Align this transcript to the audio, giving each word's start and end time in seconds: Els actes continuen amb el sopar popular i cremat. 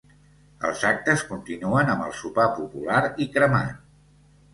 Els 0.69 0.79
actes 0.91 1.25
continuen 1.33 1.91
amb 1.95 2.05
el 2.05 2.15
sopar 2.21 2.45
popular 2.55 3.03
i 3.27 3.29
cremat. 3.37 3.77